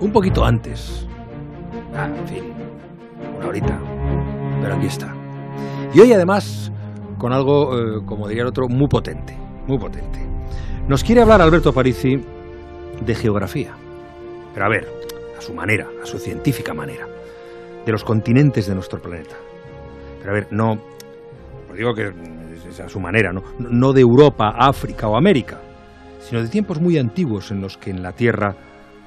[0.00, 1.06] un poquito antes.
[1.94, 2.44] Ah, en fin,
[3.36, 3.78] una horita.
[4.60, 5.14] Pero aquí está.
[5.94, 6.72] Y hoy además
[7.18, 10.20] con algo, eh, como diría el otro, muy potente, muy potente.
[10.86, 12.16] Nos quiere hablar Alberto Parisi
[13.04, 13.72] de geografía.
[14.54, 14.88] Pero a ver,
[15.36, 17.06] a su manera, a su científica manera,
[17.84, 19.36] de los continentes de nuestro planeta.
[20.20, 20.78] Pero a ver, no,
[21.68, 22.12] lo digo que
[22.68, 25.60] es a su manera, no, no de Europa, África o América,
[26.20, 28.54] sino de tiempos muy antiguos en los que en la Tierra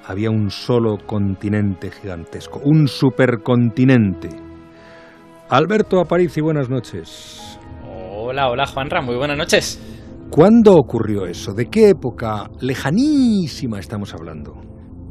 [0.05, 4.29] había un solo continente gigantesco, un supercontinente.
[5.49, 7.59] Alberto Aparici, buenas noches.
[7.83, 9.81] Hola, hola Juanra, muy buenas noches.
[10.29, 11.53] ¿Cuándo ocurrió eso?
[11.53, 14.53] ¿De qué época lejanísima estamos hablando?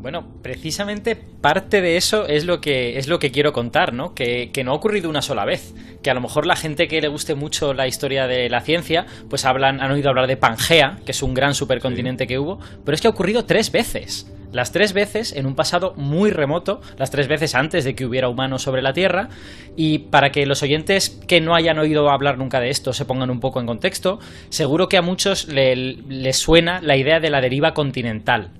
[0.00, 4.14] Bueno, precisamente parte de eso es lo que, es lo que quiero contar, ¿no?
[4.14, 5.74] Que, que, no ha ocurrido una sola vez.
[6.02, 9.04] Que a lo mejor la gente que le guste mucho la historia de la ciencia,
[9.28, 12.94] pues hablan, han oído hablar de Pangea, que es un gran supercontinente que hubo, pero
[12.94, 14.32] es que ha ocurrido tres veces.
[14.52, 18.28] Las tres veces en un pasado muy remoto, las tres veces antes de que hubiera
[18.28, 19.28] humanos sobre la Tierra,
[19.76, 23.30] y para que los oyentes que no hayan oído hablar nunca de esto se pongan
[23.30, 27.40] un poco en contexto, seguro que a muchos les le suena la idea de la
[27.40, 28.50] deriva continental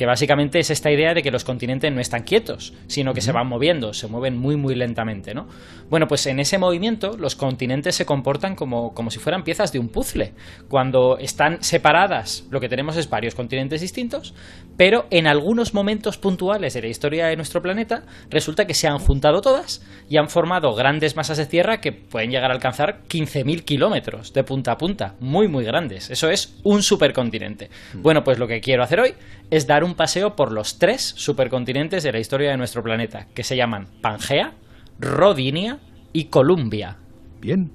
[0.00, 3.32] que básicamente es esta idea de que los continentes no están quietos, sino que se
[3.32, 5.46] van moviendo, se mueven muy muy lentamente, ¿no?
[5.90, 9.78] Bueno, pues en ese movimiento los continentes se comportan como, como si fueran piezas de
[9.78, 10.32] un puzzle.
[10.70, 14.32] Cuando están separadas, lo que tenemos es varios continentes distintos,
[14.78, 19.00] pero en algunos momentos puntuales de la historia de nuestro planeta resulta que se han
[19.00, 23.64] juntado todas y han formado grandes masas de tierra que pueden llegar a alcanzar 15.000
[23.64, 26.08] kilómetros de punta a punta, muy muy grandes.
[26.08, 27.68] Eso es un supercontinente.
[27.92, 29.14] Bueno, pues lo que quiero hacer hoy
[29.50, 33.44] es dar un paseo por los tres supercontinentes de la historia de nuestro planeta, que
[33.44, 34.54] se llaman Pangea,
[34.98, 35.78] Rodinia
[36.12, 36.96] y Columbia.
[37.40, 37.72] Bien.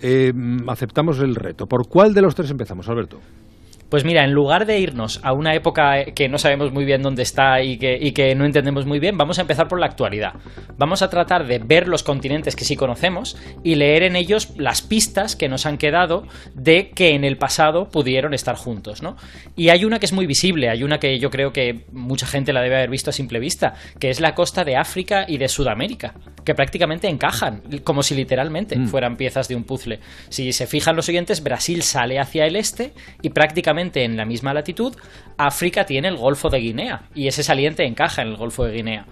[0.00, 0.32] Eh,
[0.68, 1.66] aceptamos el reto.
[1.66, 3.20] ¿Por cuál de los tres empezamos, Alberto?
[3.88, 7.22] Pues mira, en lugar de irnos a una época que no sabemos muy bien dónde
[7.22, 10.34] está y que, y que, no entendemos muy bien, vamos a empezar por la actualidad.
[10.78, 14.82] Vamos a tratar de ver los continentes que sí conocemos y leer en ellos las
[14.82, 16.24] pistas que nos han quedado
[16.54, 19.16] de que en el pasado pudieron estar juntos, ¿no?
[19.54, 22.52] Y hay una que es muy visible, hay una que yo creo que mucha gente
[22.52, 25.48] la debe haber visto a simple vista, que es la costa de África y de
[25.48, 28.88] Sudamérica, que prácticamente encajan, como si literalmente mm.
[28.88, 30.00] fueran piezas de un puzzle.
[30.30, 32.92] Si se fijan los oyentes, Brasil sale hacia el este
[33.22, 34.94] y prácticamente en la misma latitud,
[35.36, 39.06] África tiene el Golfo de Guinea y ese saliente encaja en el Golfo de Guinea.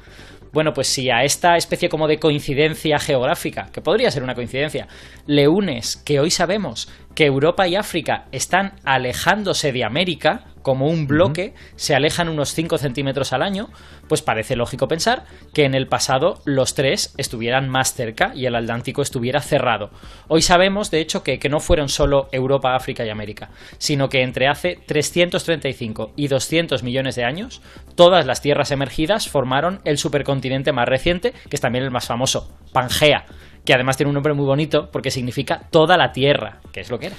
[0.52, 4.86] Bueno, pues si a esta especie como de coincidencia geográfica, que podría ser una coincidencia,
[5.26, 11.06] le unes que hoy sabemos que Europa y África están alejándose de América, como un
[11.06, 13.68] bloque, se alejan unos 5 centímetros al año,
[14.08, 18.54] pues parece lógico pensar que en el pasado los tres estuvieran más cerca y el
[18.54, 19.90] Atlántico estuviera cerrado.
[20.28, 24.22] Hoy sabemos, de hecho, que, que no fueron solo Europa, África y América, sino que
[24.22, 27.62] entre hace 335 y 200 millones de años,
[27.94, 32.50] todas las tierras emergidas formaron el supercontinente más reciente, que es también el más famoso,
[32.72, 33.26] Pangea
[33.64, 36.98] que además tiene un nombre muy bonito porque significa toda la Tierra, que es lo
[36.98, 37.16] que era.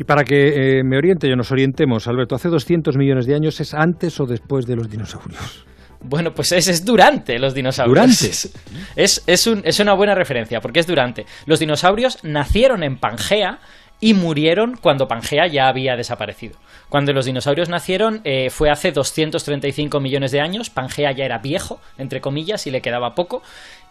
[0.00, 3.60] Y para que eh, me oriente y nos orientemos, Alberto, ¿hace 200 millones de años
[3.60, 5.66] es antes o después de los dinosaurios?
[6.00, 7.94] Bueno, pues es, es durante los dinosaurios.
[7.94, 8.24] ¿Durante?
[8.96, 11.26] Es, es, un, es una buena referencia, porque es durante.
[11.44, 13.58] Los dinosaurios nacieron en Pangea
[14.00, 16.58] y murieron cuando Pangea ya había desaparecido.
[16.88, 21.78] Cuando los dinosaurios nacieron eh, fue hace 235 millones de años, Pangea ya era viejo,
[21.98, 23.42] entre comillas, y le quedaba poco,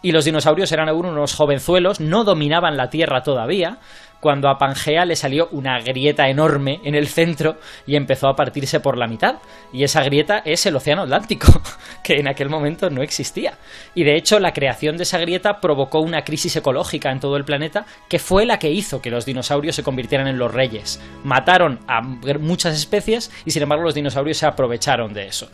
[0.02, 3.78] y los dinosaurios eran aún unos jovenzuelos, no dominaban la Tierra todavía,
[4.20, 7.56] cuando a Pangea le salió una grieta enorme en el centro
[7.86, 9.36] y empezó a partirse por la mitad.
[9.72, 11.60] Y esa grieta es el Océano Atlántico,
[12.04, 13.54] que en aquel momento no existía.
[13.94, 17.44] Y de hecho la creación de esa grieta provocó una crisis ecológica en todo el
[17.44, 21.00] planeta que fue la que hizo que los dinosaurios se convirtieran en los reyes.
[21.24, 25.48] Mataron a muchas especies y sin embargo los dinosaurios se aprovecharon de eso.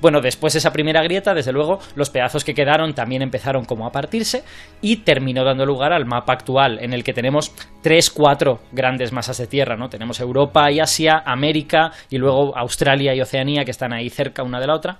[0.00, 3.86] Bueno, después de esa primera grieta, desde luego, los pedazos que quedaron también empezaron como
[3.86, 4.42] a partirse
[4.80, 9.38] y terminó dando lugar al mapa actual, en el que tenemos tres, cuatro grandes masas
[9.38, 9.88] de tierra, ¿no?
[9.88, 14.60] Tenemos Europa y Asia, América y luego Australia y Oceanía, que están ahí cerca una
[14.60, 14.98] de la otra.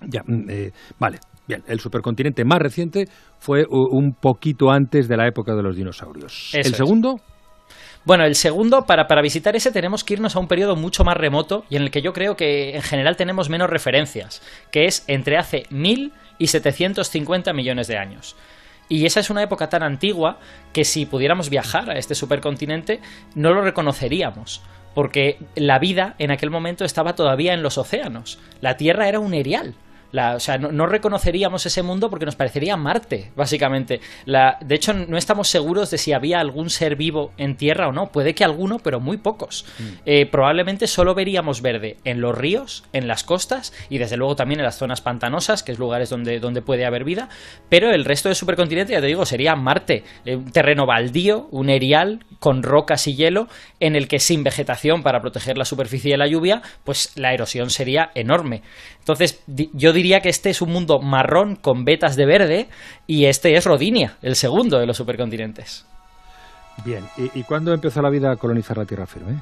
[0.00, 1.18] Ya, mm, eh, vale.
[1.46, 3.06] Bien, el supercontinente más reciente
[3.38, 6.50] fue un poquito antes de la época de los dinosaurios.
[6.52, 7.20] ¿El segundo?
[8.04, 11.16] Bueno, el segundo, para, para visitar ese tenemos que irnos a un periodo mucho más
[11.16, 15.04] remoto y en el que yo creo que en general tenemos menos referencias, que es
[15.08, 18.36] entre hace 1000 y 750 millones de años.
[18.88, 20.38] Y esa es una época tan antigua
[20.72, 23.00] que si pudiéramos viajar a este supercontinente
[23.34, 24.62] no lo reconoceríamos,
[24.94, 28.38] porque la vida en aquel momento estaba todavía en los océanos.
[28.60, 29.74] La Tierra era un erial
[30.12, 34.00] o sea, no, reconoceríamos ese mundo porque nos parecería Marte, básicamente.
[34.24, 37.92] La, de hecho, no estamos seguros de si había algún ser vivo en Tierra o
[37.92, 38.06] no.
[38.06, 39.66] Puede que alguno, pero muy pocos.
[39.78, 39.82] Mm.
[40.06, 44.60] Eh, probablemente solo veríamos verde en los ríos, en las costas y desde luego también
[44.60, 47.28] en las zonas pantanosas, que es lugares donde, donde puede haber vida.
[47.68, 50.04] Pero el resto del supercontinente, ya te digo, sería Marte.
[50.24, 53.48] Eh, un terreno baldío, un erial con rocas y hielo,
[53.80, 57.70] en el que sin vegetación para proteger la superficie de la lluvia, pues la erosión
[57.70, 58.62] sería enorme.
[59.00, 62.68] Entonces, yo diría que este es un mundo marrón con vetas de verde
[63.08, 65.84] y este es Rodinia, el segundo de los supercontinentes.
[66.84, 69.40] Bien, ¿y, cuándo empezó la vida a colonizar la tierra firme?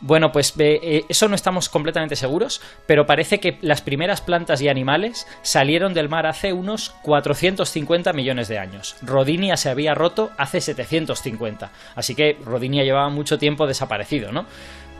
[0.00, 4.68] Bueno, pues eh, eso no estamos completamente seguros, pero parece que las primeras plantas y
[4.68, 8.96] animales salieron del mar hace unos 450 millones de años.
[9.00, 14.44] Rodinia se había roto hace 750, así que Rodinia llevaba mucho tiempo desaparecido, ¿no?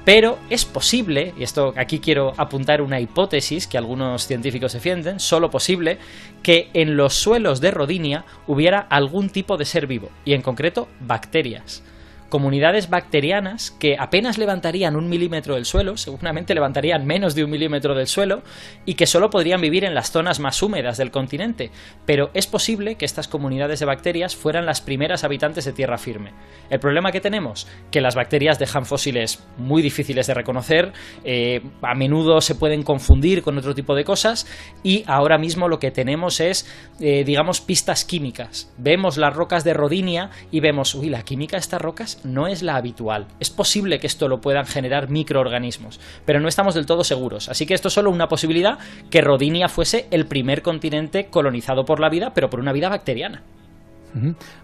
[0.04, 5.50] Pero es posible, y esto aquí quiero apuntar una hipótesis que algunos científicos defienden, solo
[5.50, 5.98] posible,
[6.42, 10.88] que en los suelos de Rodinia hubiera algún tipo de ser vivo, y en concreto
[11.00, 11.84] bacterias
[12.32, 17.94] comunidades bacterianas que apenas levantarían un milímetro del suelo, seguramente levantarían menos de un milímetro
[17.94, 18.42] del suelo,
[18.86, 21.70] y que solo podrían vivir en las zonas más húmedas del continente.
[22.06, 26.32] Pero es posible que estas comunidades de bacterias fueran las primeras habitantes de tierra firme.
[26.70, 30.94] El problema que tenemos, que las bacterias dejan fósiles muy difíciles de reconocer,
[31.24, 34.46] eh, a menudo se pueden confundir con otro tipo de cosas,
[34.82, 36.66] y ahora mismo lo que tenemos es,
[36.98, 38.72] eh, digamos, pistas químicas.
[38.78, 42.62] Vemos las rocas de Rodinia y vemos, uy, la química de estas rocas no es
[42.62, 43.26] la habitual.
[43.40, 47.48] Es posible que esto lo puedan generar microorganismos, pero no estamos del todo seguros.
[47.48, 48.78] Así que esto es solo una posibilidad
[49.10, 53.42] que Rodinia fuese el primer continente colonizado por la vida, pero por una vida bacteriana.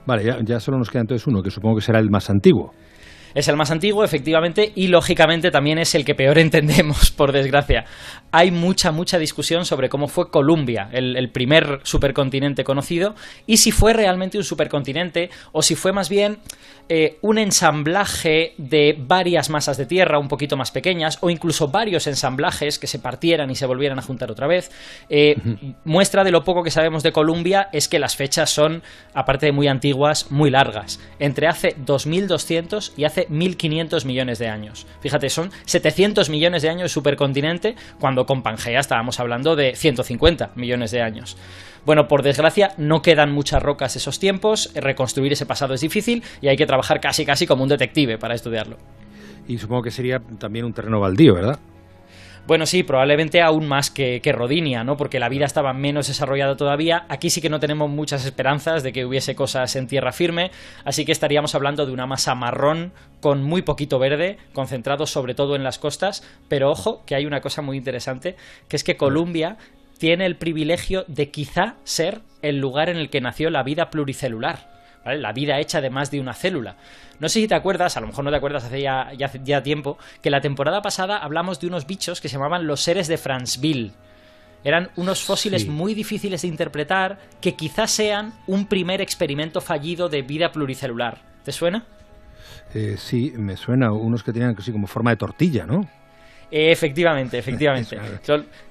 [0.07, 2.73] Vale, ya, solo nos queda entonces uno, que supongo que será el más antiguo.
[3.35, 7.85] Es el más antiguo, efectivamente, y lógicamente también es el que peor entendemos, por desgracia.
[8.31, 13.15] Hay mucha, mucha discusión sobre cómo fue Columbia, el, primer supercontinente conocido,
[13.47, 16.39] y si fue realmente un supercontinente o si fue más bien
[16.89, 22.07] eh, un ensamblaje de varias masas de tierra un poquito más pequeñas, o incluso varios
[22.07, 24.71] ensamblajes que se partieran y se volvieran a juntar otra vez.
[25.09, 25.37] Eh,
[25.85, 28.83] muestra de lo poco que sabemos de Columbia es que las fechas son,
[29.15, 31.01] aparte de muy antiguas, muy largas.
[31.19, 34.87] Entre hace 2200 y hace 1500 millones de años.
[35.01, 40.91] Fíjate, son 700 millones de años supercontinente, cuando con Pangea estábamos hablando de 150 millones
[40.91, 41.37] de años.
[41.85, 46.49] Bueno, por desgracia, no quedan muchas rocas esos tiempos, reconstruir ese pasado es difícil y
[46.49, 48.77] hay que trabajar casi casi como un detective para estudiarlo.
[49.47, 51.59] Y supongo que sería también un terreno baldío, ¿verdad?
[52.49, 54.97] Bueno, sí, probablemente aún más que, Rodinia, ¿no?
[54.97, 57.05] Porque la vida estaba menos desarrollada todavía.
[57.11, 60.51] Aquí sí que no tenemos muchas esperanzas de que hubiese cosas en tierra firme,
[60.83, 65.57] así que estaríamos hablando de una masa marrón con muy poquito verde, concentrado sobre todo
[65.57, 66.27] en las costas.
[66.49, 68.35] Pero ojo, que hay una cosa muy interesante,
[68.67, 69.59] que es que Columbia
[69.99, 74.78] tiene el privilegio de quizá ser el lugar en el que nació la vida pluricelular.
[75.05, 76.77] La vida hecha de más de una célula.
[77.19, 79.99] No sé si te acuerdas, a lo mejor no te acuerdas hace ya, ya, tiempo,
[80.23, 83.93] que la temporada pasada hablamos de unos bichos que se llamaban los seres de Franceville.
[84.65, 90.23] Eran unos fósiles muy difíciles de interpretar que quizás sean un primer experimento fallido de
[90.23, 91.19] vida pluricelular.
[91.45, 91.87] ¿Te suena?
[92.75, 93.93] Eh, sí, me suena.
[93.93, 95.89] Unos que tenían así como forma de tortilla, ¿no?
[96.51, 97.99] Efectivamente, efectivamente.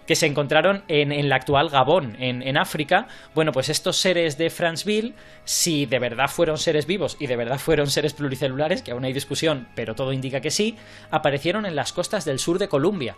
[0.06, 3.08] que se encontraron en, la actual Gabón, en, África.
[3.36, 5.14] Bueno, pues estos seres de Franceville,
[5.44, 9.14] si de verdad fueron seres vivos y de verdad fueron seres pluricelulares, que aún hay
[9.14, 10.78] discusión, pero todo indica que sí,
[11.12, 13.16] aparecieron en las costas del sur de Colombia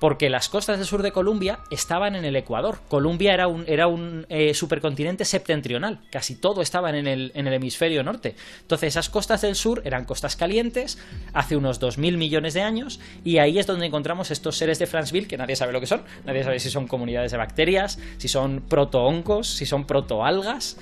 [0.00, 2.80] porque las costas del sur de Colombia estaban en el Ecuador.
[2.88, 7.52] Colombia era un, era un eh, supercontinente septentrional, casi todo estaba en el, en el,
[7.52, 8.34] hemisferio norte.
[8.62, 10.98] Entonces esas costas del sur eran costas calientes
[11.34, 15.28] hace unos 2.000 millones de años y ahí es donde encontramos estos seres de Franceville
[15.28, 18.62] que nadie sabe lo que son, nadie sabe si son comunidades de bacterias, si son
[18.66, 20.78] protohongos, si son protoalgas.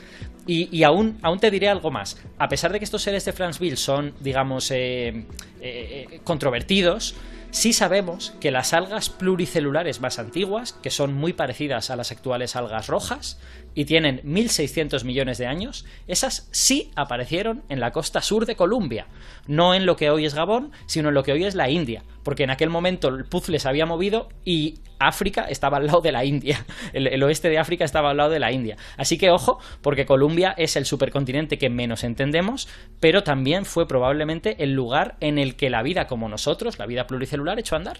[0.46, 2.16] Y, y aún, aún te diré algo más.
[2.38, 5.26] A pesar de que estos seres de Franceville son, digamos, eh,
[5.60, 7.14] eh, controvertidos,
[7.50, 12.56] Sí sabemos que las algas pluricelulares más antiguas, que son muy parecidas a las actuales
[12.56, 13.38] algas rojas
[13.74, 19.06] y tienen 1.600 millones de años, esas sí aparecieron en la costa sur de Colombia,
[19.46, 22.02] no en lo que hoy es Gabón, sino en lo que hoy es la India,
[22.22, 26.12] porque en aquel momento el puzzle se había movido y África estaba al lado de
[26.12, 28.76] la India, el, oeste de África estaba al lado de la India.
[28.96, 32.68] Así que ojo, porque Colombia es el supercontinente que menos entendemos,
[33.00, 37.06] pero también fue probablemente el lugar en el que la vida como nosotros, la vida
[37.06, 37.98] pluricelular, echó a andar.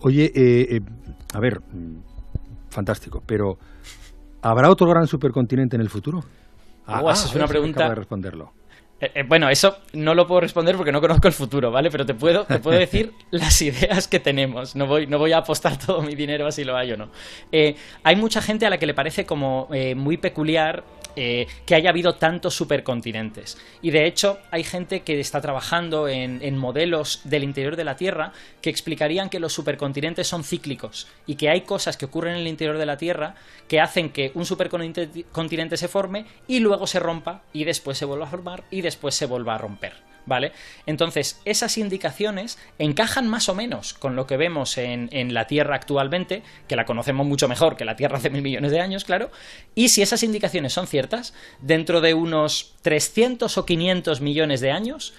[0.00, 0.80] Oye, eh, eh,
[1.34, 2.02] a ver, mm,
[2.70, 3.58] fantástico, pero
[4.42, 6.20] ¿habrá otro gran supercontinente en el futuro?
[6.86, 7.94] Ah, es una pregunta.
[7.94, 8.52] responderlo.
[9.00, 11.90] Eh, eh, bueno, eso no lo puedo responder porque no conozco el futuro, ¿vale?
[11.90, 14.76] Pero te puedo, te puedo decir las ideas que tenemos.
[14.76, 17.08] No voy, no voy a apostar todo mi dinero a si lo hay o no.
[17.50, 20.84] Eh, hay mucha gente a la que le parece como muy peculiar
[21.22, 23.58] eh, que haya habido tantos supercontinentes.
[23.82, 28.32] Y de hecho, hay gente que está trabajando en, modelos del interior de la Tierra
[28.62, 32.48] que explicarían que los supercontinentes son cíclicos y que hay cosas que ocurren en el
[32.48, 33.34] interior de la Tierra
[33.68, 38.24] que hacen que un supercontinente se forme y luego se rompa y después se vuelva
[38.24, 39.92] a formar y después se vuelva a romper.
[40.30, 40.52] ¿Vale?
[40.86, 46.44] Entonces, esas indicaciones encajan más o menos con lo que vemos en, la Tierra actualmente,
[46.68, 49.32] que la conocemos mucho mejor que la Tierra hace mil millones de años, claro,
[49.74, 55.14] y si esas indicaciones son ciertas, dentro de unos 300 o 500 millones de años,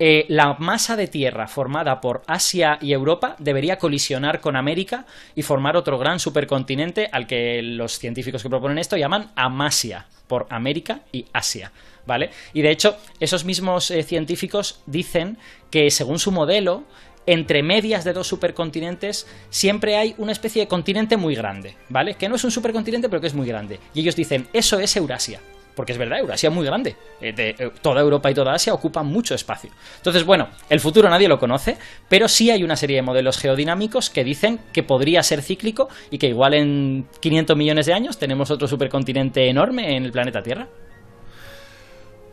[0.00, 5.06] eh, la masa de tierra formada por Asia y Europa debería colisionar con América
[5.36, 10.48] y formar otro gran supercontinente al que los científicos que proponen esto llaman Amasia, por
[10.50, 11.70] América y Asia.
[12.06, 12.30] ¿Vale?
[12.54, 15.38] Y de hecho, esos mismos eh, científicos dicen
[15.70, 16.84] que según su modelo,
[17.26, 22.14] entre medias de dos supercontinentes siempre hay una especie de continente muy grande, ¿vale?
[22.14, 23.80] Que no es un supercontinente, pero que es muy grande.
[23.94, 25.40] Y ellos dicen, eso es Eurasia.
[25.74, 26.96] Porque es verdad, Eurasia es muy grande.
[27.20, 29.70] Eh, eh, toda Europa y toda Asia ocupan mucho espacio.
[29.98, 31.76] Entonces, bueno, el futuro nadie lo conoce,
[32.08, 36.16] pero sí hay una serie de modelos geodinámicos que dicen que podría ser cíclico y
[36.16, 40.66] que igual en 500 millones de años tenemos otro supercontinente enorme en el planeta Tierra.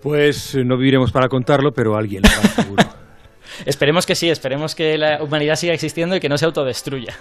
[0.04, 2.84] Pues eh, no viviremos para contarlo, pero alguien lo hará seguro.
[3.66, 7.16] esperemos que sí, esperemos que la humanidad siga existiendo y que no se autodestruya.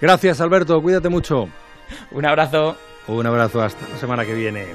[0.00, 1.48] Gracias, Alberto, cuídate mucho.
[2.12, 2.76] Un abrazo.
[3.08, 4.66] Un abrazo hasta la semana que viene.